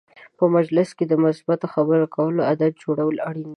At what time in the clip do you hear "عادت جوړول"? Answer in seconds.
2.49-3.15